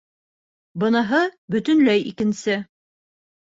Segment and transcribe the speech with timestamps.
[0.83, 1.21] Быныһы
[1.57, 2.61] бөтөнләй икенсе